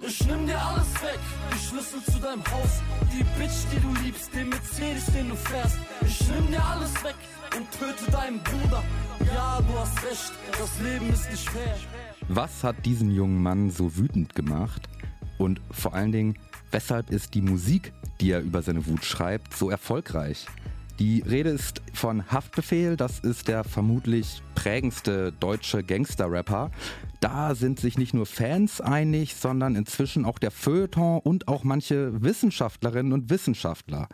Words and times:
Ich 0.00 0.26
nimm 0.26 0.46
dir 0.46 0.60
alles 0.60 0.94
weg, 1.02 1.18
die 1.52 1.58
Schlüssel 1.58 2.02
zu 2.04 2.18
deinem 2.20 2.44
Haus, 2.52 2.82
die 3.12 3.24
Bitch, 3.38 3.64
die 3.72 3.80
du 3.80 4.02
liebst, 4.02 4.34
den 4.34 4.48
Mercedes, 4.48 5.06
den 5.06 5.28
du 5.28 5.36
fährst. 5.36 5.78
Ich 6.06 6.20
nimm 6.28 6.50
dir 6.50 6.64
alles 6.64 6.94
weg 7.02 7.14
und 7.56 7.70
töte 7.72 8.10
deinen 8.10 8.40
Bruder. 8.42 8.82
Ja, 9.34 9.60
du 9.60 9.78
hast 9.78 10.02
recht, 10.04 10.32
das 10.58 10.80
Leben 10.80 11.12
ist 11.12 11.30
nicht 11.30 11.48
fair. 11.48 11.76
Was 12.28 12.62
hat 12.62 12.84
diesen 12.84 13.10
jungen 13.10 13.42
Mann 13.42 13.70
so 13.70 13.96
wütend 13.96 14.34
gemacht? 14.34 14.88
Und 15.38 15.60
vor 15.70 15.94
allen 15.94 16.12
Dingen, 16.12 16.38
weshalb 16.70 17.10
ist 17.10 17.34
die 17.34 17.42
Musik, 17.42 17.92
die 18.20 18.30
er 18.30 18.40
über 18.40 18.62
seine 18.62 18.86
Wut 18.86 19.04
schreibt, 19.04 19.54
so 19.54 19.68
erfolgreich? 19.68 20.46
Die 21.00 21.24
Rede 21.26 21.50
ist 21.50 21.82
von 21.92 22.30
Haftbefehl, 22.30 22.96
das 22.96 23.18
ist 23.18 23.48
der 23.48 23.64
vermutlich 23.64 24.42
prägendste 24.54 25.32
deutsche 25.32 25.82
Gangster-Rapper. 25.82 26.70
Da 27.18 27.56
sind 27.56 27.80
sich 27.80 27.98
nicht 27.98 28.14
nur 28.14 28.26
Fans 28.26 28.80
einig, 28.80 29.34
sondern 29.34 29.74
inzwischen 29.74 30.24
auch 30.24 30.38
der 30.38 30.52
Feuilleton 30.52 31.18
und 31.18 31.48
auch 31.48 31.64
manche 31.64 32.22
Wissenschaftlerinnen 32.22 33.12
und 33.12 33.28
Wissenschaftler. 33.28 34.08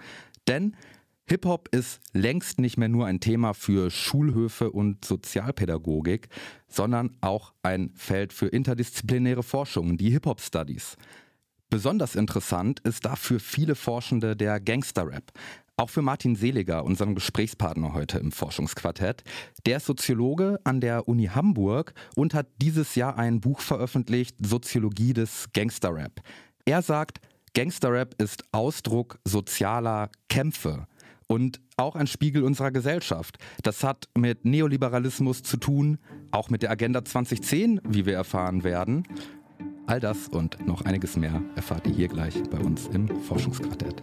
Denn 0.49 0.75
Hip-Hop 1.27 1.69
ist 1.71 2.01
längst 2.15 2.59
nicht 2.59 2.79
mehr 2.79 2.89
nur 2.89 3.05
ein 3.05 3.21
Thema 3.21 3.53
für 3.53 3.91
Schulhöfe 3.91 4.71
und 4.71 5.05
Sozialpädagogik, 5.05 6.29
sondern 6.67 7.15
auch 7.21 7.53
ein 7.63 7.93
Feld 7.95 8.33
für 8.33 8.47
interdisziplinäre 8.47 9.43
Forschungen, 9.43 9.99
die 9.99 10.11
Hip-Hop-Studies. 10.11 10.97
Besonders 11.69 12.17
interessant 12.17 12.81
ist 12.81 13.05
dafür 13.05 13.39
viele 13.39 13.77
Forschende 13.77 14.35
der 14.35 14.61
Gangster-Rap. 14.61 15.31
Auch 15.81 15.89
für 15.89 16.03
Martin 16.03 16.37
Seliger, 16.37 16.85
unseren 16.85 17.15
Gesprächspartner 17.15 17.95
heute 17.95 18.19
im 18.19 18.33
Forschungsquartett. 18.33 19.25
Der 19.65 19.79
ist 19.79 19.87
Soziologe 19.87 20.61
an 20.63 20.83
der 20.83 21.09
Uni 21.09 21.25
Hamburg 21.35 21.95
und 22.15 22.35
hat 22.35 22.49
dieses 22.61 22.97
Jahr 22.97 23.17
ein 23.17 23.41
Buch 23.41 23.61
veröffentlicht, 23.61 24.37
Soziologie 24.45 25.15
des 25.15 25.47
Gangsterrap. 25.55 26.21
Er 26.67 26.83
sagt, 26.83 27.23
Gangsterrap 27.55 28.21
ist 28.21 28.45
Ausdruck 28.53 29.21
sozialer 29.25 30.11
Kämpfe 30.29 30.87
und 31.29 31.63
auch 31.79 31.97
ein 31.97 32.07
Spiegel 32.07 32.43
unserer 32.43 32.73
Gesellschaft. 32.73 33.39
Das 33.63 33.83
hat 33.83 34.11
mit 34.15 34.45
Neoliberalismus 34.45 35.43
zu 35.43 35.57
tun, 35.57 35.97
auch 36.31 36.51
mit 36.51 36.63
der 36.63 36.73
Agenda 36.73 37.03
2010, 37.03 37.81
wie 37.89 38.05
wir 38.05 38.17
erfahren 38.17 38.65
werden. 38.65 39.09
All 39.87 39.99
das 39.99 40.29
und 40.29 40.67
noch 40.67 40.83
einiges 40.83 41.17
mehr 41.17 41.41
erfahrt 41.57 41.87
ihr 41.87 41.95
hier 41.95 42.09
gleich 42.09 42.35
bei 42.51 42.59
uns 42.59 42.87
im 42.89 43.09
Forschungsquartett. 43.23 44.03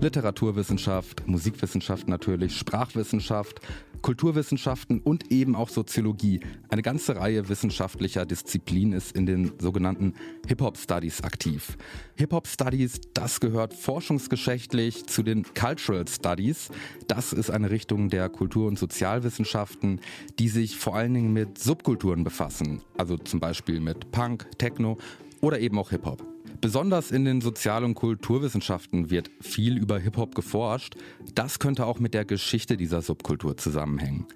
Literaturwissenschaft, 0.00 1.26
Musikwissenschaft 1.26 2.08
natürlich, 2.08 2.56
Sprachwissenschaft, 2.56 3.60
Kulturwissenschaften 4.00 5.00
und 5.00 5.30
eben 5.30 5.54
auch 5.54 5.68
Soziologie. 5.68 6.40
Eine 6.70 6.82
ganze 6.82 7.16
Reihe 7.16 7.48
wissenschaftlicher 7.48 8.24
Disziplinen 8.24 8.94
ist 8.94 9.14
in 9.14 9.26
den 9.26 9.52
sogenannten 9.58 10.14
Hip-Hop-Studies 10.46 11.22
aktiv. 11.22 11.76
Hip-Hop-Studies, 12.16 13.00
das 13.12 13.40
gehört 13.40 13.74
forschungsgeschichtlich 13.74 15.06
zu 15.06 15.22
den 15.22 15.44
Cultural 15.54 16.06
Studies. 16.08 16.70
Das 17.06 17.32
ist 17.32 17.50
eine 17.50 17.70
Richtung 17.70 18.08
der 18.08 18.28
Kultur- 18.30 18.68
und 18.68 18.78
Sozialwissenschaften, 18.78 20.00
die 20.38 20.48
sich 20.48 20.76
vor 20.78 20.96
allen 20.96 21.12
Dingen 21.12 21.32
mit 21.32 21.58
Subkulturen 21.58 22.24
befassen. 22.24 22.80
Also 22.96 23.18
zum 23.18 23.40
Beispiel 23.40 23.80
mit 23.80 24.10
Punk, 24.12 24.46
Techno 24.58 24.96
oder 25.42 25.60
eben 25.60 25.78
auch 25.78 25.90
Hip-Hop. 25.90 26.39
Besonders 26.60 27.10
in 27.10 27.24
den 27.24 27.40
Sozial- 27.40 27.84
und 27.84 27.94
Kulturwissenschaften 27.94 29.10
wird 29.10 29.30
viel 29.40 29.76
über 29.76 29.98
Hip-Hop 29.98 30.34
geforscht. 30.34 30.94
Das 31.34 31.58
könnte 31.58 31.86
auch 31.86 31.98
mit 31.98 32.14
der 32.14 32.24
Geschichte 32.24 32.76
dieser 32.76 33.02
Subkultur 33.02 33.56
zusammenhängen. 33.56 34.26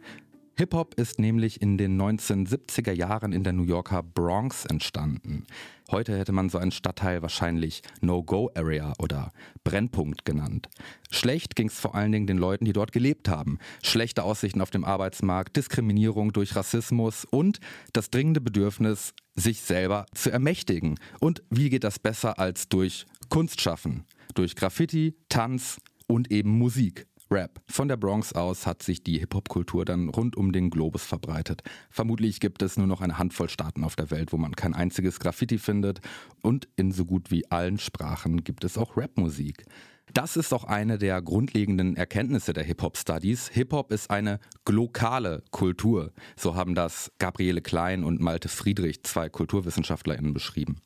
Hip-Hop 0.57 0.95
ist 0.95 1.19
nämlich 1.19 1.61
in 1.61 1.79
den 1.79 2.01
1970er 2.01 2.93
Jahren 2.93 3.33
in 3.33 3.43
der 3.43 3.53
New 3.53 3.65
Yorker 3.65 4.05
Bronx 4.05 4.65
entstanden. 4.67 5.47
Heute 5.91 6.17
hätte 6.17 6.31
man 6.31 6.49
so 6.49 6.59
einen 6.59 6.71
Stadtteil 6.71 7.23
wahrscheinlich 7.23 7.83
No-Go-Area 8.01 8.93
oder 9.01 9.33
Brennpunkt 9.65 10.25
genannt. 10.25 10.69
Schlecht 11.11 11.57
ging 11.57 11.67
es 11.67 11.81
vor 11.81 11.97
allen 11.97 12.13
Dingen 12.13 12.29
den 12.29 12.39
Leuten, 12.39 12.67
die 12.67 12.73
dort 12.73 12.93
gelebt 12.93 13.29
haben. 13.29 13.59
Schlechte 13.83 14.23
Aussichten 14.23 14.61
auf 14.61 14.71
dem 14.71 14.85
Arbeitsmarkt, 14.85 15.57
Diskriminierung 15.57 16.33
durch 16.33 16.55
Rassismus 16.55 17.25
und 17.25 17.59
das 17.93 18.11
dringende 18.11 18.41
Bedürfnis, 18.41 19.13
sich 19.35 19.61
selber 19.61 20.07
zu 20.15 20.31
ermächtigen. 20.31 21.01
Und 21.19 21.43
wie 21.51 21.69
geht 21.69 21.83
das 21.83 21.99
besser 21.99 22.39
als 22.39 22.69
durch 22.69 23.07
Kunstschaffen? 23.29 24.05
Durch 24.35 24.55
Graffiti, 24.55 25.17
Tanz 25.29 25.81
und 26.07 26.31
eben 26.31 26.51
Musik. 26.51 27.09
Rap. 27.31 27.61
Von 27.69 27.89
der 27.89 27.97
Bronx 27.97 28.33
aus 28.33 28.67
hat 28.67 28.83
sich 28.83 29.03
die 29.03 29.19
Hip-Hop-Kultur 29.19 29.85
dann 29.85 30.09
rund 30.09 30.37
um 30.37 30.53
den 30.53 30.71
Globus 30.71 31.05
verbreitet. 31.05 31.63
Vermutlich 31.91 32.41
gibt 32.41 32.63
es 32.63 32.77
nur 32.77 32.87
noch 32.87 33.01
eine 33.01 33.19
Handvoll 33.19 33.49
Staaten 33.49 33.85
auf 33.85 33.97
der 33.97 34.11
Welt, 34.11 34.33
wo 34.33 34.37
man 34.37 34.55
kein 34.55 34.75
einziges 34.75 35.21
Graffiti 35.21 35.59
findet. 35.59 36.01
Und 36.43 36.69
in 36.77 36.93
so 36.93 37.05
gut 37.05 37.31
wie 37.31 37.51
allen 37.51 37.79
Sprachen 37.79 38.45
gibt 38.45 38.65
es 38.65 38.79
auch 38.79 38.97
Rapmusik. 38.97 39.65
Das 40.13 40.37
ist 40.37 40.53
auch 40.53 40.65
eine 40.65 40.99
der 40.99 41.21
grundlegenden 41.23 41.97
Erkenntnisse 41.97 42.53
der 42.53 42.63
Hip-Hop-Studies. 42.65 43.49
Hip-Hop 43.49 43.91
ist 43.91 44.11
eine 44.11 44.39
glokale 44.65 45.43
Kultur. 45.51 46.13
So 46.37 46.55
haben 46.55 46.75
das 46.75 47.11
Gabriele 47.19 47.63
Klein 47.63 48.05
und 48.05 48.21
Malte 48.21 48.49
Friedrich, 48.49 49.03
zwei 49.03 49.29
KulturwissenschaftlerInnen, 49.29 50.35
beschrieben. 50.35 50.77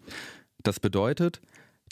Das 0.63 0.81
bedeutet, 0.81 1.41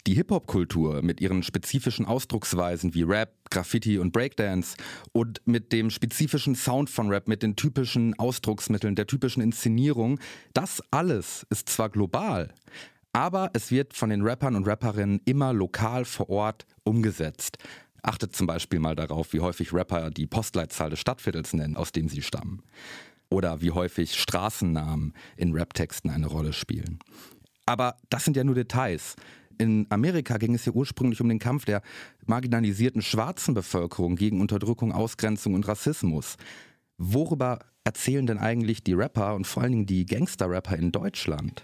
die 0.05 0.13
Hip-Hop-Kultur 0.13 1.01
mit 1.01 1.21
ihren 1.21 1.43
spezifischen 1.43 2.05
Ausdrucksweisen 2.05 2.93
wie 2.93 3.03
Rap, 3.03 3.33
Graffiti 3.49 3.97
und 3.97 4.11
Breakdance 4.11 4.75
und 5.11 5.41
mit 5.45 5.71
dem 5.71 5.89
spezifischen 5.89 6.55
Sound 6.55 6.89
von 6.89 7.09
Rap, 7.09 7.27
mit 7.27 7.43
den 7.43 7.55
typischen 7.55 8.17
Ausdrucksmitteln, 8.19 8.95
der 8.95 9.07
typischen 9.07 9.41
Inszenierung, 9.41 10.19
das 10.53 10.83
alles 10.91 11.45
ist 11.49 11.69
zwar 11.69 11.89
global, 11.89 12.53
aber 13.13 13.49
es 13.53 13.71
wird 13.71 13.93
von 13.93 14.09
den 14.11 14.21
Rappern 14.21 14.55
und 14.55 14.67
Rapperinnen 14.67 15.21
immer 15.25 15.51
lokal 15.51 16.05
vor 16.05 16.29
Ort 16.29 16.67
umgesetzt. 16.83 17.57
Achtet 18.03 18.35
zum 18.35 18.45
Beispiel 18.47 18.79
mal 18.79 18.95
darauf, 18.95 19.33
wie 19.33 19.39
häufig 19.39 19.73
Rapper 19.73 20.11
die 20.11 20.27
Postleitzahl 20.27 20.91
des 20.91 20.99
Stadtviertels 20.99 21.53
nennen, 21.53 21.75
aus 21.75 21.91
dem 21.91 22.09
sie 22.09 22.21
stammen. 22.21 22.61
Oder 23.29 23.59
wie 23.59 23.71
häufig 23.71 24.13
Straßennamen 24.13 25.13
in 25.35 25.57
Raptexten 25.57 26.11
eine 26.11 26.27
Rolle 26.27 26.53
spielen. 26.53 26.99
Aber 27.65 27.97
das 28.09 28.23
sind 28.23 28.37
ja 28.37 28.43
nur 28.43 28.55
Details. 28.55 29.15
In 29.57 29.87
Amerika 29.89 30.37
ging 30.37 30.53
es 30.53 30.63
hier 30.63 30.75
ursprünglich 30.75 31.19
um 31.21 31.29
den 31.29 31.39
Kampf 31.39 31.65
der 31.65 31.81
marginalisierten 32.25 33.01
schwarzen 33.01 33.53
Bevölkerung 33.53 34.15
gegen 34.15 34.39
Unterdrückung, 34.39 34.91
Ausgrenzung 34.91 35.55
und 35.55 35.67
Rassismus. 35.67 36.37
Worüber 36.97 37.59
erzählen 37.83 38.27
denn 38.27 38.37
eigentlich 38.37 38.83
die 38.83 38.93
Rapper 38.93 39.35
und 39.35 39.47
vor 39.47 39.63
allen 39.63 39.71
Dingen 39.71 39.85
die 39.85 40.05
Gangster-Rapper 40.05 40.77
in 40.77 40.91
Deutschland? 40.91 41.63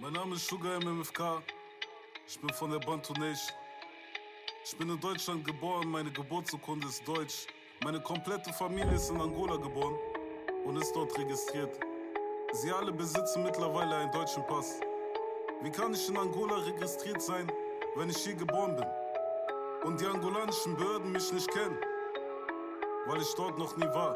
Mein 0.00 0.14
Name 0.14 0.34
ist 0.34 0.48
Sugar 0.48 0.80
MMFK. 0.80 1.42
Ich 2.26 2.40
bin 2.40 2.50
von 2.50 2.70
der 2.70 2.78
Bantu 2.78 3.12
Nation. 3.14 3.54
Ich 4.64 4.76
bin 4.76 4.90
in 4.90 5.00
Deutschland 5.00 5.44
geboren, 5.44 5.88
meine 5.88 6.10
Geburtsurkunde 6.10 6.86
ist 6.86 7.06
deutsch. 7.06 7.46
Meine 7.82 8.00
komplette 8.00 8.52
Familie 8.52 8.94
ist 8.94 9.10
in 9.10 9.20
Angola 9.20 9.56
geboren 9.56 9.94
und 10.64 10.76
ist 10.76 10.92
dort 10.94 11.16
registriert. 11.18 11.78
Sie 12.52 12.70
alle 12.70 12.92
besitzen 12.92 13.42
mittlerweile 13.42 13.96
einen 13.96 14.12
deutschen 14.12 14.46
Pass. 14.46 14.80
Wie 15.62 15.70
kann 15.70 15.92
ich 15.92 16.08
in 16.08 16.16
Angola 16.16 16.56
registriert 16.56 17.20
sein, 17.20 17.46
wenn 17.94 18.08
ich 18.08 18.16
hier 18.16 18.34
geboren 18.34 18.76
bin? 18.76 18.86
Und 19.84 20.00
die 20.00 20.06
angolanischen 20.06 20.74
Behörden 20.74 21.12
mich 21.12 21.30
nicht 21.34 21.50
kennen, 21.50 21.76
weil 23.06 23.20
ich 23.20 23.34
dort 23.34 23.58
noch 23.58 23.76
nie 23.76 23.88
war. 23.88 24.14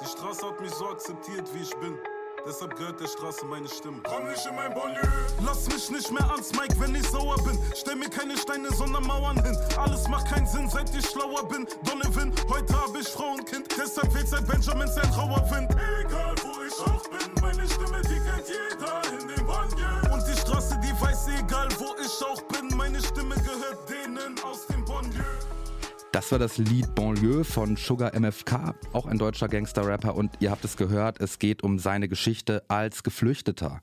Die 0.00 0.06
Straße 0.06 0.48
hat 0.48 0.60
mich 0.60 0.72
so 0.72 0.88
akzeptiert, 0.88 1.46
wie 1.54 1.62
ich 1.62 1.74
bin. 1.76 1.96
Deshalb 2.44 2.74
gehört 2.74 2.98
der 2.98 3.06
Straße 3.06 3.46
meine 3.46 3.68
Stimme. 3.68 4.00
Komm 4.02 4.26
nicht 4.26 4.44
in 4.44 4.56
mein 4.56 4.74
Banlieue. 4.74 5.12
Lass 5.44 5.68
mich 5.68 5.88
nicht 5.88 6.10
mehr 6.10 6.28
ans 6.28 6.52
Mike, 6.52 6.74
wenn 6.80 6.96
ich 6.96 7.08
sauer 7.08 7.36
bin. 7.44 7.56
Stell 7.76 7.94
mir 7.94 8.10
keine 8.10 8.36
Steine, 8.36 8.72
sondern 8.72 9.06
Mauern 9.06 9.40
hin. 9.44 9.56
Alles 9.76 10.08
macht 10.08 10.32
keinen 10.32 10.46
Sinn, 10.46 10.68
seit 10.68 10.92
ich 10.92 11.06
schlauer 11.06 11.46
bin. 11.48 11.68
Donovan, 11.84 12.32
heute 12.48 12.74
hab 12.74 12.96
ich 12.96 13.06
Frau 13.06 13.34
und 13.34 13.46
Kind. 13.46 13.68
Deshalb 13.78 14.12
weht 14.14 14.26
seit 14.26 14.48
Benjamin 14.48 14.88
sein 14.88 15.10
rauer 15.10 15.48
Wind. 15.50 15.70
Egal 16.00 16.34
wo 16.42 16.62
ich 16.62 16.80
auch 16.80 17.06
bin, 17.08 17.40
meine 17.40 17.68
Stimme, 17.68 18.02
die 18.02 18.18
kennt 18.18 18.48
jeder 18.48 19.20
in 19.20 19.28
dem 19.28 19.46
Banlieue. 19.46 19.99
Weiß, 21.00 21.28
egal 21.38 21.68
wo 21.78 21.94
ich 22.02 22.24
auch 22.24 22.42
bin, 22.48 22.76
meine 22.76 23.00
Stimme 23.00 23.34
gehört 23.36 23.88
denen 23.88 24.38
aus 24.44 24.66
dem 24.66 24.84
Banlieue. 24.84 25.24
Das 26.12 26.32
war 26.32 26.38
das 26.38 26.58
Lied 26.58 26.94
Banlieue 26.94 27.44
von 27.44 27.76
Sugar 27.76 28.18
MFK, 28.18 28.74
auch 28.92 29.06
ein 29.06 29.16
deutscher 29.16 29.48
Gangster-Rapper 29.48 30.14
und 30.14 30.32
ihr 30.40 30.50
habt 30.50 30.64
es 30.64 30.76
gehört, 30.76 31.20
es 31.20 31.38
geht 31.38 31.62
um 31.62 31.78
seine 31.78 32.08
Geschichte 32.08 32.64
als 32.68 33.02
Geflüchteter. 33.02 33.80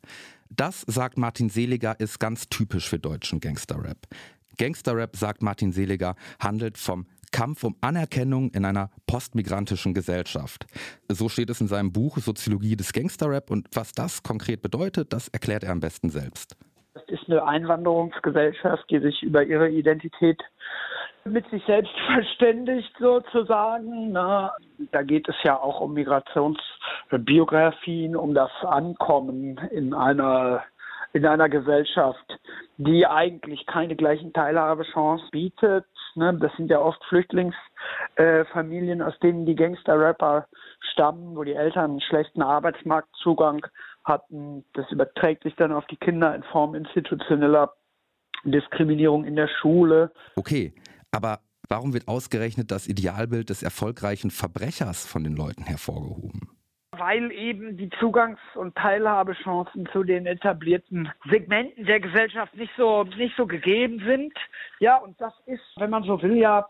Das, 0.49 0.81
sagt 0.87 1.17
Martin 1.17 1.49
Seliger, 1.49 1.99
ist 1.99 2.19
ganz 2.19 2.49
typisch 2.49 2.89
für 2.89 2.99
deutschen 2.99 3.39
Gangster-Rap. 3.39 4.07
Gangster-Rap, 4.57 5.15
sagt 5.15 5.41
Martin 5.41 5.71
Seliger, 5.71 6.15
handelt 6.39 6.77
vom 6.77 7.07
Kampf 7.31 7.63
um 7.63 7.75
Anerkennung 7.81 8.51
in 8.51 8.65
einer 8.65 8.89
postmigrantischen 9.05 9.93
Gesellschaft. 9.93 10.65
So 11.09 11.29
steht 11.29 11.49
es 11.49 11.61
in 11.61 11.67
seinem 11.67 11.91
Buch 11.91 12.17
Soziologie 12.17 12.75
des 12.75 12.93
Gangster-Rap 12.93 13.49
und 13.49 13.67
was 13.73 13.91
das 13.91 14.23
konkret 14.23 14.61
bedeutet, 14.61 15.13
das 15.13 15.27
erklärt 15.29 15.63
er 15.63 15.71
am 15.71 15.79
besten 15.79 16.09
selbst. 16.09 16.55
Eine 17.27 17.45
Einwanderungsgesellschaft, 17.45 18.89
die 18.89 18.99
sich 18.99 19.21
über 19.23 19.43
ihre 19.43 19.69
Identität 19.69 20.41
mit 21.25 21.49
sich 21.49 21.63
selbst 21.65 21.91
verständigt 22.13 22.93
sozusagen. 22.99 24.11
Na, 24.11 24.53
da 24.91 25.01
geht 25.03 25.29
es 25.29 25.35
ja 25.43 25.59
auch 25.59 25.81
um 25.81 25.93
Migrationsbiografien, 25.93 28.15
um 28.15 28.33
das 28.33 28.51
Ankommen 28.61 29.57
in 29.71 29.93
einer 29.93 30.63
in 31.13 31.25
einer 31.25 31.49
Gesellschaft, 31.49 32.39
die 32.77 33.07
eigentlich 33.07 33.65
keine 33.65 33.95
gleichen 33.95 34.33
Teilhabechancen 34.33 35.29
bietet. 35.31 35.85
Ne? 36.15 36.37
Das 36.39 36.51
sind 36.57 36.69
ja 36.69 36.79
oft 36.79 37.03
Flüchtlingsfamilien, 37.05 38.99
äh, 38.99 39.03
aus 39.03 39.17
denen 39.19 39.45
die 39.45 39.55
Gangster-Rapper 39.55 40.47
stammen, 40.91 41.35
wo 41.35 41.43
die 41.43 41.53
Eltern 41.53 41.91
einen 41.91 42.01
schlechten 42.01 42.41
Arbeitsmarktzugang 42.41 43.65
hatten. 44.07 44.65
Das 44.73 44.89
überträgt 44.91 45.43
sich 45.43 45.55
dann 45.55 45.71
auf 45.71 45.85
die 45.87 45.97
Kinder 45.97 46.33
in 46.35 46.43
Form 46.43 46.75
institutioneller 46.75 47.73
Diskriminierung 48.43 49.25
in 49.25 49.35
der 49.35 49.49
Schule. 49.61 50.11
Okay, 50.35 50.73
aber 51.11 51.39
warum 51.67 51.93
wird 51.93 52.07
ausgerechnet 52.07 52.71
das 52.71 52.87
Idealbild 52.87 53.49
des 53.49 53.63
erfolgreichen 53.63 54.31
Verbrechers 54.31 55.05
von 55.05 55.23
den 55.23 55.35
Leuten 55.35 55.63
hervorgehoben? 55.63 56.56
Weil 56.97 57.31
eben 57.31 57.77
die 57.77 57.89
Zugangs- 57.99 58.39
und 58.55 58.75
Teilhabechancen 58.75 59.87
zu 59.91 60.03
den 60.03 60.25
etablierten 60.25 61.11
Segmenten 61.29 61.85
der 61.85 61.99
Gesellschaft 61.99 62.55
nicht 62.55 62.71
so 62.77 63.03
nicht 63.03 63.35
so 63.35 63.45
gegeben 63.45 64.01
sind. 64.05 64.33
Ja, 64.79 64.97
und 64.97 65.19
das 65.19 65.33
ist, 65.45 65.63
wenn 65.77 65.89
man 65.89 66.03
so 66.03 66.21
will, 66.21 66.37
ja 66.37 66.67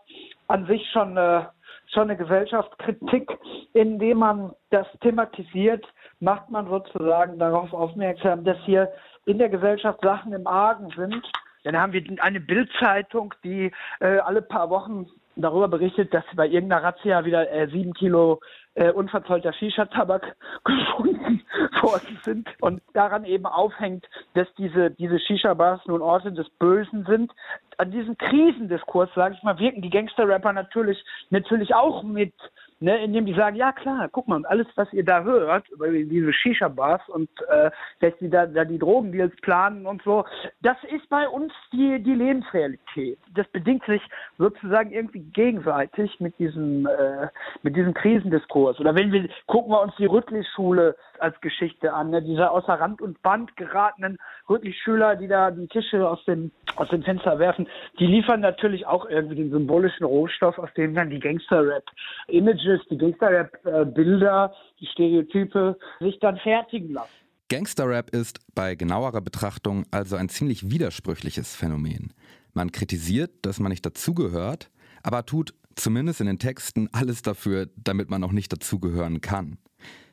an 0.48 0.66
sich 0.66 0.82
schon 0.92 1.16
eine, 1.16 1.50
schon 1.92 2.04
eine 2.04 2.16
Gesellschaftskritik, 2.16 3.30
indem 3.74 4.18
man 4.18 4.52
das 4.70 4.86
thematisiert, 5.00 5.84
macht 6.20 6.50
man 6.50 6.68
sozusagen 6.68 7.38
darauf 7.38 7.72
aufmerksam, 7.72 8.44
dass 8.44 8.58
hier 8.64 8.90
in 9.26 9.38
der 9.38 9.48
Gesellschaft 9.48 10.00
Sachen 10.02 10.32
im 10.32 10.46
Argen 10.46 10.90
sind. 10.96 11.22
Dann 11.64 11.76
haben 11.76 11.92
wir 11.92 12.02
eine 12.22 12.40
Bildzeitung, 12.40 13.34
die 13.44 13.70
äh, 14.00 14.18
alle 14.18 14.42
paar 14.42 14.70
Wochen 14.70 15.06
darüber 15.38 15.68
berichtet, 15.68 16.12
dass 16.12 16.24
bei 16.34 16.46
irgendeiner 16.46 16.82
Razzia 16.82 17.24
wieder 17.24 17.50
äh, 17.50 17.68
sieben 17.68 17.94
Kilo 17.94 18.40
äh, 18.74 18.90
unverzollter 18.90 19.52
Shisha-Tabak 19.52 20.36
gefunden 20.64 21.42
worden 21.80 22.20
sind 22.24 22.48
und 22.60 22.82
daran 22.92 23.24
eben 23.24 23.46
aufhängt, 23.46 24.06
dass 24.34 24.46
diese, 24.56 24.90
diese 24.90 25.18
Shisha-Bars 25.18 25.80
nun 25.86 26.02
Orte 26.02 26.32
des 26.32 26.48
Bösen 26.58 27.04
sind. 27.06 27.32
An 27.76 27.90
diesem 27.90 28.18
Krisendiskurs, 28.18 29.10
sage 29.14 29.34
ich 29.36 29.42
mal, 29.42 29.58
wirken 29.58 29.82
die 29.82 29.90
Gangster-Rapper 29.90 30.52
natürlich, 30.52 31.02
natürlich 31.30 31.74
auch 31.74 32.02
mit 32.02 32.34
ne, 32.80 33.02
indem 33.02 33.26
die 33.26 33.34
sagen, 33.34 33.56
ja 33.56 33.72
klar, 33.72 34.08
guck 34.10 34.28
mal, 34.28 34.44
alles, 34.46 34.66
was 34.76 34.92
ihr 34.92 35.04
da 35.04 35.22
hört, 35.22 35.68
über 35.70 35.88
diese 35.88 36.32
Shisha-Bars 36.32 37.08
und 37.08 37.28
äh, 37.48 37.70
dass 38.00 38.16
die 38.20 38.30
da, 38.30 38.46
da 38.46 38.64
die 38.64 38.78
Drogendeals 38.78 39.34
planen 39.42 39.86
und 39.86 40.02
so, 40.02 40.24
das 40.62 40.76
ist 40.84 41.08
bei 41.08 41.28
uns 41.28 41.52
die, 41.72 42.02
die 42.02 42.14
Lebensrealität. 42.14 43.18
Das 43.34 43.46
bedingt 43.48 43.84
sich 43.86 44.02
sozusagen 44.38 44.92
irgendwie 44.92 45.20
gegenseitig 45.20 46.20
mit 46.20 46.38
diesem, 46.38 46.86
äh, 46.86 47.28
mit 47.62 47.76
diesem 47.76 47.94
Krisendiskurs. 47.94 48.78
Oder 48.80 48.94
wenn 48.94 49.12
wir, 49.12 49.28
gucken 49.46 49.72
wir 49.72 49.82
uns 49.82 49.94
die 49.96 50.06
Rüttli-Schule 50.06 50.96
als 51.18 51.40
Geschichte 51.40 51.92
an, 51.92 52.10
ne? 52.10 52.22
diese 52.22 52.50
außer 52.50 52.74
Rand 52.74 53.02
und 53.02 53.20
Band 53.22 53.56
geratenen 53.56 54.18
Rüttli-Schüler, 54.48 55.16
die 55.16 55.26
da 55.26 55.50
die 55.50 55.66
Tische 55.66 56.08
aus 56.08 56.24
dem, 56.26 56.52
aus 56.76 56.88
dem 56.88 57.02
Fenster 57.02 57.38
werfen, 57.38 57.68
die 57.98 58.06
liefern 58.06 58.40
natürlich 58.40 58.86
auch 58.86 59.08
irgendwie 59.08 59.34
den 59.36 59.50
symbolischen 59.50 60.06
Rohstoff, 60.06 60.58
aus 60.58 60.72
dem 60.74 60.94
dann 60.94 61.10
die 61.10 61.18
Gangster-Rap-Images 61.18 62.67
Images, 62.68 62.86
die 62.90 62.98
Gangster-Rap-Bilder, 62.98 64.52
die 64.80 64.86
Stereotype 64.86 65.76
sich 66.00 66.18
dann 66.20 66.36
fertigen 66.38 66.92
lassen. 66.92 67.10
Gangster-Rap 67.48 68.10
ist 68.10 68.40
bei 68.54 68.74
genauerer 68.74 69.20
Betrachtung 69.20 69.84
also 69.90 70.16
ein 70.16 70.28
ziemlich 70.28 70.70
widersprüchliches 70.70 71.56
Phänomen. 71.56 72.12
Man 72.52 72.72
kritisiert, 72.72 73.30
dass 73.42 73.58
man 73.58 73.70
nicht 73.70 73.86
dazugehört, 73.86 74.70
aber 75.02 75.24
tut 75.24 75.54
zumindest 75.74 76.20
in 76.20 76.26
den 76.26 76.38
Texten 76.38 76.88
alles 76.92 77.22
dafür, 77.22 77.68
damit 77.76 78.10
man 78.10 78.22
auch 78.24 78.32
nicht 78.32 78.52
dazugehören 78.52 79.20
kann. 79.20 79.58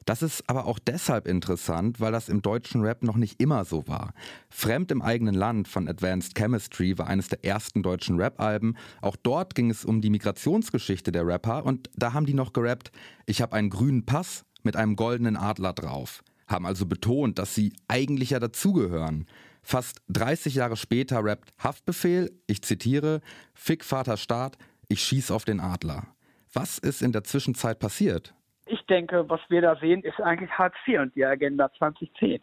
Das 0.05 0.21
ist 0.21 0.47
aber 0.47 0.65
auch 0.65 0.77
deshalb 0.77 1.27
interessant, 1.27 1.99
weil 1.99 2.11
das 2.11 2.29
im 2.29 2.43
deutschen 2.43 2.81
Rap 2.81 3.01
noch 3.01 3.15
nicht 3.15 3.41
immer 3.41 3.65
so 3.65 3.87
war. 3.87 4.13
Fremd 4.49 4.91
im 4.91 5.01
eigenen 5.01 5.33
Land 5.33 5.67
von 5.67 5.87
Advanced 5.87 6.35
Chemistry 6.35 6.97
war 6.99 7.07
eines 7.07 7.27
der 7.27 7.43
ersten 7.43 7.81
deutschen 7.81 8.19
Rap-Alben. 8.19 8.77
Auch 9.01 9.15
dort 9.15 9.55
ging 9.55 9.71
es 9.71 9.83
um 9.83 10.01
die 10.01 10.11
Migrationsgeschichte 10.11 11.11
der 11.11 11.25
Rapper 11.25 11.65
und 11.65 11.89
da 11.95 12.13
haben 12.13 12.27
die 12.27 12.35
noch 12.35 12.53
gerappt, 12.53 12.91
ich 13.25 13.41
habe 13.41 13.55
einen 13.55 13.71
grünen 13.71 14.05
Pass 14.05 14.45
mit 14.61 14.75
einem 14.75 14.95
goldenen 14.95 15.37
Adler 15.37 15.73
drauf. 15.73 16.23
Haben 16.47 16.67
also 16.67 16.85
betont, 16.85 17.39
dass 17.39 17.55
sie 17.55 17.73
eigentlich 17.87 18.29
ja 18.29 18.39
dazugehören. 18.39 19.25
Fast 19.63 20.01
30 20.09 20.53
Jahre 20.53 20.77
später 20.77 21.23
rappt 21.23 21.51
Haftbefehl, 21.57 22.31
ich 22.45 22.61
zitiere, 22.61 23.21
Fick 23.55 23.83
Vater 23.83 24.17
Staat, 24.17 24.59
ich 24.87 25.01
schieß 25.01 25.31
auf 25.31 25.45
den 25.45 25.59
Adler. 25.59 26.05
Was 26.53 26.77
ist 26.77 27.01
in 27.01 27.11
der 27.11 27.23
Zwischenzeit 27.23 27.79
passiert? 27.79 28.35
Denke, 28.89 29.29
was 29.29 29.39
wir 29.49 29.61
da 29.61 29.75
sehen, 29.77 30.01
ist 30.03 30.21
eigentlich 30.21 30.51
Hartz 30.51 30.75
IV 30.87 30.99
und 30.99 31.15
die 31.15 31.25
Agenda 31.25 31.71
2010. 31.77 32.39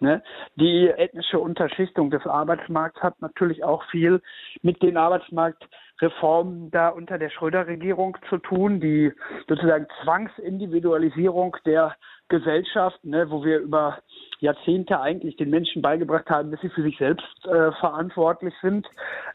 Ne? 0.00 0.22
Die 0.56 0.88
ethnische 0.88 1.38
Unterschichtung 1.38 2.10
des 2.10 2.26
Arbeitsmarkts 2.26 3.02
hat 3.02 3.20
natürlich 3.20 3.64
auch 3.64 3.84
viel 3.90 4.22
mit 4.62 4.82
den 4.82 4.96
Arbeitsmarktreformen 4.96 6.70
da 6.70 6.88
unter 6.88 7.18
der 7.18 7.30
Schröder-Regierung 7.30 8.16
zu 8.28 8.38
tun, 8.38 8.80
die 8.80 9.12
sozusagen 9.48 9.86
Zwangsindividualisierung 10.02 11.56
der 11.66 11.96
Gesellschaft, 12.28 13.04
ne, 13.04 13.30
wo 13.30 13.44
wir 13.44 13.58
über 13.58 13.98
Jahrzehnte 14.38 15.00
eigentlich 15.00 15.36
den 15.36 15.50
Menschen 15.50 15.82
beigebracht 15.82 16.30
haben, 16.30 16.50
dass 16.50 16.60
sie 16.60 16.70
für 16.70 16.82
sich 16.82 16.96
selbst 16.96 17.46
äh, 17.46 17.72
verantwortlich 17.72 18.54
sind. 18.62 18.86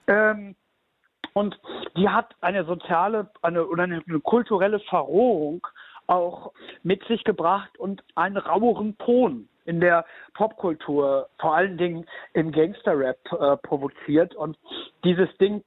Ähm, 0.08 0.56
und 1.34 1.60
die 1.98 2.08
hat 2.08 2.34
eine 2.40 2.63
soziale 2.63 3.30
eine, 3.42 3.68
oder 3.68 3.84
eine, 3.84 4.01
eine 4.08 4.19
kulturelle 4.22 4.80
Verrohung 4.80 5.68
auch 6.07 6.54
mit 6.84 7.04
sich 7.07 7.24
gebracht 7.24 7.78
und 7.78 8.04
einen 8.16 8.38
raueren 8.38 8.98
Ton 8.98 9.50
in 9.66 9.81
der 9.81 10.06
Popkultur, 10.34 11.30
vor 11.40 11.56
allen 11.56 11.78
Dingen 11.78 12.06
im 12.34 12.52
Gangsterrap 12.52 13.18
äh, 13.31 13.57
provoziert. 13.57 14.36
Und 14.36 14.57
dieses 15.04 15.36
Ding, 15.38 15.63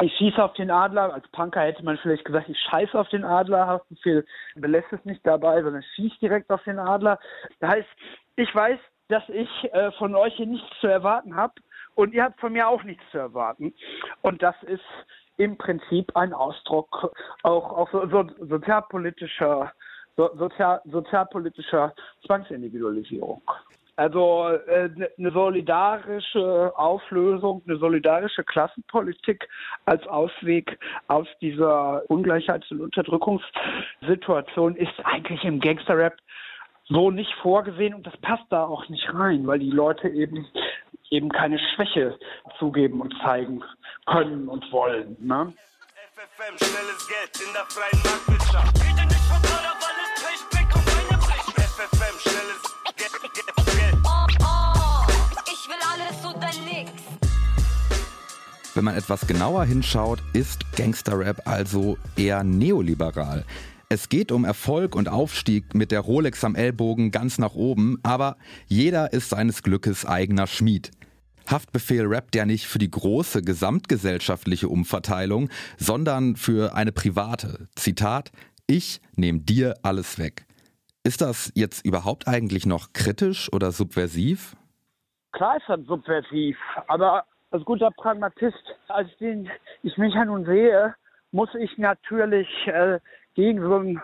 ich 0.00 0.12
schieße 0.16 0.42
auf 0.42 0.54
den 0.54 0.70
Adler, 0.70 1.12
als 1.12 1.28
Punker 1.28 1.60
hätte 1.60 1.84
man 1.84 1.98
vielleicht 1.98 2.24
gesagt, 2.24 2.48
ich 2.48 2.58
scheiße 2.70 2.98
auf 2.98 3.08
den 3.10 3.24
Adler, 3.24 3.66
hast 3.66 3.84
du 3.90 3.94
viel, 3.96 4.26
belässt 4.54 4.92
es 4.92 5.04
nicht 5.04 5.26
dabei, 5.26 5.62
sondern 5.62 5.82
schieß 5.94 6.18
direkt 6.20 6.50
auf 6.50 6.62
den 6.64 6.78
Adler. 6.78 7.18
Das 7.60 7.70
heißt, 7.70 7.88
ich 8.36 8.54
weiß, 8.54 8.78
dass 9.08 9.28
ich 9.28 9.48
äh, 9.72 9.92
von 9.92 10.14
euch 10.14 10.34
hier 10.34 10.46
nichts 10.46 10.80
zu 10.80 10.86
erwarten 10.86 11.36
habe 11.36 11.54
und 11.94 12.14
ihr 12.14 12.24
habt 12.24 12.40
von 12.40 12.52
mir 12.52 12.68
auch 12.68 12.82
nichts 12.82 13.04
zu 13.10 13.18
erwarten. 13.18 13.74
Und 14.22 14.42
das 14.42 14.56
ist 14.62 14.80
im 15.42 15.58
Prinzip 15.58 16.16
ein 16.16 16.32
Ausdruck 16.32 17.12
auch, 17.42 17.72
auch 17.72 17.90
so, 17.90 18.06
so, 18.08 18.24
sozialpolitischer, 18.38 19.72
so, 20.16 20.30
sozial, 20.36 20.80
sozialpolitischer 20.84 21.92
Zwangsindividualisierung. 22.26 23.42
Also 23.96 24.48
äh, 24.68 24.88
eine 25.18 25.30
solidarische 25.32 26.72
Auflösung, 26.76 27.62
eine 27.66 27.76
solidarische 27.76 28.42
Klassenpolitik 28.42 29.46
als 29.84 30.06
Ausweg 30.06 30.78
aus 31.08 31.26
dieser 31.40 32.02
Ungleichheits- 32.08 32.70
und 32.70 32.80
Unterdrückungssituation 32.80 34.76
ist 34.76 34.94
eigentlich 35.04 35.44
im 35.44 35.60
Gangsterrap 35.60 36.16
so 36.84 37.10
nicht 37.10 37.32
vorgesehen 37.42 37.94
und 37.94 38.06
das 38.06 38.16
passt 38.18 38.44
da 38.50 38.64
auch 38.64 38.88
nicht 38.88 39.12
rein, 39.12 39.46
weil 39.46 39.58
die 39.58 39.70
Leute 39.70 40.08
eben 40.08 40.46
eben 41.12 41.28
keine 41.28 41.58
Schwäche 41.58 42.18
zugeben 42.58 43.00
und 43.00 43.14
zeigen 43.22 43.62
können 44.06 44.48
und 44.48 44.64
wollen. 44.72 45.16
Ne? 45.20 45.52
FFM, 46.14 46.56
schnelles 46.56 47.06
Geld 47.06 47.46
in 47.46 47.52
der 47.52 47.64
freien 47.66 48.02
Marktwirtschaft. 48.02 48.76
Rede 48.80 49.06
nicht 49.06 49.24
von 49.28 49.42
Dollar, 49.42 49.76
weil 49.78 49.96
es 50.02 50.22
bricht, 50.24 50.50
Blick 50.50 50.74
auf 50.74 50.86
eine 50.98 51.18
bricht. 51.18 51.52
FFM, 51.60 52.18
schnelles 52.18 52.62
Geld, 52.96 53.34
Geld, 53.34 53.96
Oh, 54.04 54.26
oh, 54.40 55.06
ich 55.44 55.68
will 55.68 55.82
alles 55.92 56.24
oder 56.24 56.50
nix. 56.64 56.90
Wenn 58.74 58.84
man 58.84 58.96
etwas 58.96 59.26
genauer 59.26 59.66
hinschaut, 59.66 60.20
ist 60.32 60.64
Gangsterrap 60.76 61.46
also 61.46 61.98
eher 62.16 62.42
neoliberal. 62.42 63.44
Es 63.90 64.08
geht 64.08 64.32
um 64.32 64.46
Erfolg 64.46 64.96
und 64.96 65.10
Aufstieg 65.10 65.74
mit 65.74 65.90
der 65.92 66.00
Rolex 66.00 66.42
am 66.44 66.54
Ellbogen 66.54 67.10
ganz 67.10 67.36
nach 67.36 67.54
oben, 67.54 67.98
aber 68.02 68.38
jeder 68.66 69.12
ist 69.12 69.28
seines 69.28 69.62
Glückes 69.62 70.06
eigener 70.06 70.46
Schmied. 70.46 70.90
Haftbefehl 71.50 72.06
rappt 72.06 72.34
ja 72.34 72.46
nicht 72.46 72.66
für 72.66 72.78
die 72.78 72.90
große 72.90 73.42
gesamtgesellschaftliche 73.42 74.68
Umverteilung, 74.68 75.48
sondern 75.76 76.36
für 76.36 76.74
eine 76.74 76.92
private. 76.92 77.68
Zitat, 77.76 78.30
ich 78.66 79.00
nehme 79.16 79.40
dir 79.40 79.74
alles 79.82 80.18
weg. 80.18 80.46
Ist 81.04 81.20
das 81.20 81.52
jetzt 81.54 81.84
überhaupt 81.84 82.28
eigentlich 82.28 82.64
noch 82.64 82.92
kritisch 82.92 83.52
oder 83.52 83.72
subversiv? 83.72 84.56
Klar 85.32 85.56
ist 85.56 85.68
das 85.68 85.80
subversiv, 85.86 86.56
aber 86.86 87.24
als 87.50 87.64
guter 87.64 87.90
Pragmatist, 87.90 88.62
als 88.88 89.08
den 89.18 89.50
ich 89.82 89.96
mich 89.98 90.14
ja 90.14 90.24
nun 90.24 90.44
sehe, 90.44 90.94
muss 91.32 91.54
ich 91.54 91.76
natürlich 91.78 92.48
äh, 92.66 92.98
gegen 93.34 93.60
so, 93.60 93.76
ein, 93.78 94.00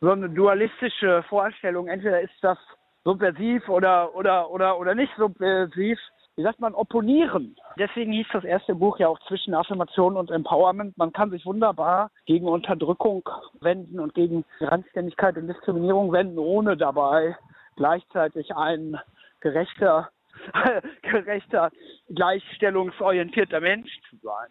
so, 0.00 0.10
eine 0.10 0.28
dualistische 0.28 1.22
Vorstellung, 1.28 1.88
entweder 1.88 2.20
ist 2.20 2.34
das 2.42 2.58
subversiv 3.04 3.68
oder, 3.68 4.14
oder, 4.14 4.50
oder, 4.50 4.78
oder 4.78 4.94
nicht 4.94 5.12
subversiv, 5.16 5.98
wie 6.36 6.42
sagt 6.42 6.60
man, 6.60 6.74
opponieren. 6.74 7.56
Deswegen 7.78 8.12
hieß 8.12 8.26
das 8.32 8.44
erste 8.44 8.74
Buch 8.74 8.98
ja 8.98 9.08
auch 9.08 9.18
zwischen 9.20 9.54
Affirmation 9.54 10.16
und 10.16 10.30
Empowerment. 10.30 10.96
Man 10.98 11.12
kann 11.12 11.30
sich 11.30 11.46
wunderbar 11.46 12.10
gegen 12.26 12.46
Unterdrückung 12.46 13.26
wenden 13.60 13.98
und 13.98 14.14
gegen 14.14 14.44
Randständigkeit 14.60 15.36
und 15.38 15.48
Diskriminierung 15.48 16.12
wenden, 16.12 16.38
ohne 16.38 16.76
dabei 16.76 17.36
gleichzeitig 17.76 18.54
ein 18.54 18.98
gerechter, 19.40 20.10
gerechter, 21.02 21.70
gleichstellungsorientierter 22.10 23.60
Mensch 23.60 23.90
zu 24.10 24.16
sein. 24.22 24.50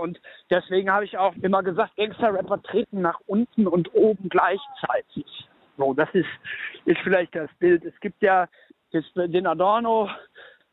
Und 0.00 0.20
deswegen 0.50 0.90
habe 0.90 1.04
ich 1.04 1.16
auch 1.16 1.34
immer 1.36 1.62
gesagt, 1.62 1.96
Gangster-Rapper 1.96 2.62
treten 2.62 3.02
nach 3.02 3.18
unten 3.26 3.66
und 3.66 3.94
oben 3.94 4.28
gleichzeitig. 4.28 5.26
So, 5.76 5.94
das 5.94 6.08
ist, 6.12 6.28
ist 6.84 7.00
vielleicht 7.02 7.34
das 7.34 7.50
Bild. 7.58 7.84
Es 7.84 7.98
gibt 8.00 8.22
ja 8.22 8.46
den 8.92 9.46
Adorno, 9.46 10.10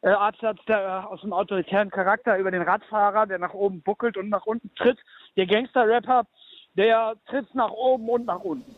äh, 0.07 0.11
Absatz 0.11 0.59
der, 0.67 1.09
aus 1.09 1.21
dem 1.21 1.33
autoritären 1.33 1.89
Charakter 1.89 2.37
über 2.37 2.49
den 2.49 2.61
Radfahrer, 2.61 3.27
der 3.27 3.39
nach 3.39 3.53
oben 3.53 3.81
buckelt 3.81 4.15
und 4.15 4.29
nach 4.29 4.45
unten 4.45 4.73
tritt. 4.75 4.97
Der 5.35 5.45
Gangster-Rapper, 5.45 6.25
der 6.75 7.15
tritt 7.29 7.53
nach 7.53 7.71
oben 7.71 8.07
und 8.07 8.25
nach 8.25 8.39
unten. 8.39 8.73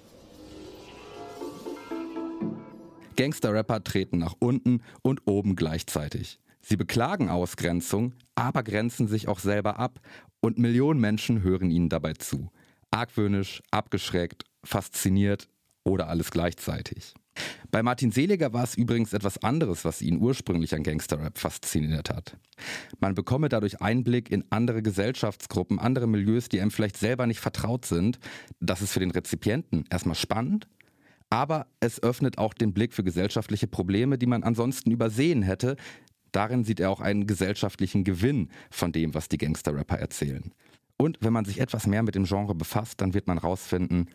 Gangster-Rapper 3.16 3.84
treten 3.84 4.18
nach 4.18 4.34
unten 4.40 4.82
und 5.04 5.22
oben 5.28 5.56
gleichzeitig. 5.56 6.40
Sie 6.62 6.78
beklagen 6.78 7.30
Ausgrenzung, 7.30 8.14
aber 8.36 8.64
grenzen 8.64 9.08
sich 9.08 9.28
auch 9.28 9.40
selber 9.40 9.78
ab 9.78 10.00
und 10.42 10.58
Millionen 10.58 11.00
Menschen 11.00 11.44
hören 11.44 11.70
ihnen 11.70 11.90
dabei 11.90 12.14
zu. 12.14 12.50
Argwöhnisch, 12.92 13.62
abgeschreckt, 13.72 14.46
fasziniert 14.64 15.48
oder 15.84 16.08
alles 16.08 16.32
gleichzeitig. 16.32 17.14
Bei 17.72 17.84
Martin 17.84 18.12
Seliger 18.12 18.54
war 18.54 18.64
es 18.64 18.76
übrigens 18.76 19.14
etwas 19.14 19.44
anderes, 19.44 19.86
was 19.86 20.02
ihn 20.02 20.20
ursprünglich 20.20 20.74
an 20.76 20.84
Gangsterrap 20.84 21.38
fasziniert 21.38 22.10
hat. 22.10 22.38
Man 23.00 23.16
bekomme 23.16 23.50
dadurch 23.50 23.82
Einblick 23.82 24.32
in 24.32 24.44
andere 24.50 24.82
Gesellschaftsgruppen, 24.82 25.80
andere 25.80 26.08
Milieus, 26.08 26.50
die 26.50 26.62
einem 26.62 26.72
vielleicht 26.72 26.98
selber 26.98 27.28
nicht 27.28 27.40
vertraut 27.40 27.86
sind. 27.86 28.20
Das 28.60 28.82
ist 28.82 28.94
für 28.94 29.00
den 29.00 29.12
Rezipienten 29.12 29.86
erstmal 29.90 30.16
spannend, 30.16 30.68
aber 31.30 31.68
es 31.80 32.02
öffnet 32.02 32.38
auch 32.38 32.54
den 32.54 32.74
Blick 32.74 32.94
für 32.94 33.04
gesellschaftliche 33.04 33.68
Probleme, 33.68 34.18
die 34.18 34.26
man 34.26 34.44
ansonsten 34.44 34.92
übersehen 34.92 35.44
hätte, 35.44 35.76
Darin 36.32 36.64
sieht 36.64 36.80
er 36.80 36.92
auch 36.92 37.02
einen 37.02 37.28
gesellschaftlichen 37.28 38.04
Gewinn 38.04 38.50
von 38.70 38.92
dem, 38.92 39.14
was 39.14 39.30
die 39.30 39.38
Gangster-Rapper 39.38 39.98
erzählen. 39.98 40.54
Und 40.98 41.18
wenn 41.22 41.34
man 41.34 41.46
sich 41.46 41.60
etwas 41.60 41.88
mehr 41.88 42.04
mit 42.04 42.16
dem 42.16 42.26
Genre 42.26 42.56
befasst, 42.56 43.02
dann 43.02 43.14
wird 43.14 43.28
man 43.28 43.38
rausfinden, 43.38 44.10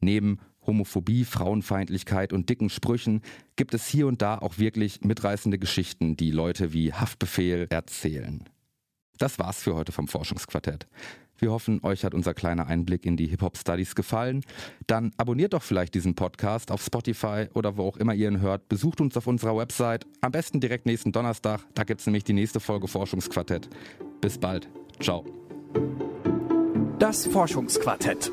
neben 0.00 0.38
Homophobie, 0.68 1.24
Frauenfeindlichkeit 1.24 2.32
und 2.32 2.48
dicken 2.48 2.70
Sprüchen 2.70 3.22
gibt 3.56 3.74
es 3.74 3.88
hier 3.88 4.06
und 4.06 4.22
da 4.22 4.38
auch 4.38 4.58
wirklich 4.58 5.00
mitreißende 5.00 5.58
Geschichten, 5.58 6.16
die 6.16 6.30
Leute 6.30 6.72
wie 6.72 6.92
Haftbefehl 6.92 7.66
erzählen. 7.70 8.44
Das 9.18 9.40
war's 9.40 9.60
für 9.60 9.74
heute 9.74 9.90
vom 9.90 10.06
Forschungsquartett. 10.06 10.86
Wir 11.38 11.52
hoffen, 11.52 11.80
euch 11.84 12.04
hat 12.04 12.14
unser 12.14 12.34
kleiner 12.34 12.66
Einblick 12.66 13.06
in 13.06 13.16
die 13.16 13.28
Hip-Hop-Studies 13.28 13.94
gefallen. 13.94 14.42
Dann 14.86 15.12
abonniert 15.16 15.52
doch 15.52 15.62
vielleicht 15.62 15.94
diesen 15.94 16.14
Podcast 16.14 16.70
auf 16.70 16.84
Spotify 16.84 17.46
oder 17.54 17.76
wo 17.76 17.84
auch 17.84 17.96
immer 17.96 18.12
ihr 18.12 18.28
ihn 18.28 18.40
hört. 18.40 18.68
Besucht 18.68 19.00
uns 19.00 19.16
auf 19.16 19.26
unserer 19.26 19.56
Website. 19.56 20.04
Am 20.20 20.32
besten 20.32 20.60
direkt 20.60 20.86
nächsten 20.86 21.12
Donnerstag. 21.12 21.60
Da 21.74 21.84
gibt 21.84 22.00
es 22.00 22.06
nämlich 22.06 22.24
die 22.24 22.32
nächste 22.32 22.58
Folge 22.60 22.88
Forschungsquartett. 22.88 23.68
Bis 24.20 24.36
bald. 24.36 24.68
Ciao. 25.00 25.24
Das 26.98 27.26
Forschungsquartett. 27.26 28.32